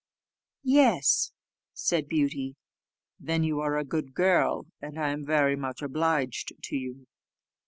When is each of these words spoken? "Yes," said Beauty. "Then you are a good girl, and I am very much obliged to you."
"Yes," 0.63 1.31
said 1.75 2.07
Beauty. 2.07 2.55
"Then 3.19 3.43
you 3.43 3.59
are 3.59 3.77
a 3.77 3.83
good 3.85 4.15
girl, 4.15 4.65
and 4.81 4.97
I 4.99 5.09
am 5.09 5.23
very 5.23 5.55
much 5.55 5.83
obliged 5.83 6.53
to 6.59 6.75
you." 6.75 7.05